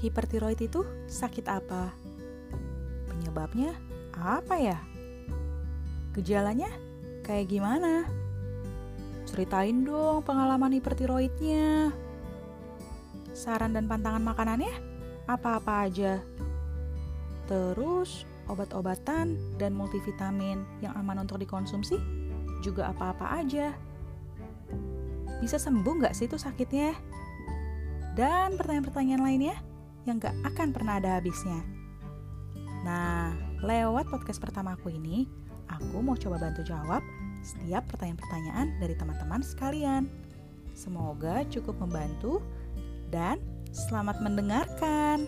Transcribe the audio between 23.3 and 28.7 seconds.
aja. Bisa sembuh nggak sih itu sakitnya? Dan